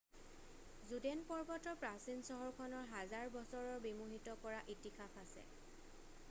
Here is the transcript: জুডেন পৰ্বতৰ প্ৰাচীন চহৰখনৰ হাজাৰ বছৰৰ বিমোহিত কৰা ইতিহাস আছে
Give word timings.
জুডেন 0.91 1.19
পৰ্বতৰ 1.31 1.75
প্ৰাচীন 1.83 2.23
চহৰখনৰ 2.29 2.89
হাজাৰ 2.95 3.31
বছৰৰ 3.37 3.69
বিমোহিত 3.85 4.35
কৰা 4.47 4.65
ইতিহাস 4.77 5.23
আছে 5.27 5.47